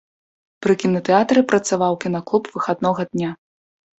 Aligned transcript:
Пры 0.65 0.73
кінатэатры 0.83 1.43
працаваў 1.51 1.93
кінаклуб 2.05 2.43
выхаднога 2.55 3.01
дня. 3.13 3.31